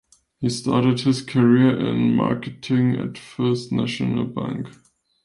He 0.39 0.49
started 0.49 1.01
his 1.01 1.21
career 1.21 1.77
in 1.79 2.15
marketing 2.15 2.95
at 2.97 3.19
First 3.19 3.71
National 3.71 4.25
Bank. 4.25 4.69